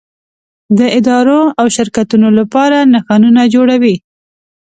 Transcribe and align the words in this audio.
د 0.77 0.79
ادارو 0.97 1.41
او 1.59 1.65
شرکتونو 1.75 2.27
لپاره 2.39 2.77
نښانونه 2.93 3.41
جوړوي. 3.53 3.95